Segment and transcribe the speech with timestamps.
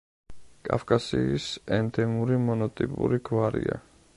[0.69, 1.45] კავკასიის
[1.77, 3.79] ენდემური მონოტიპური გვარია.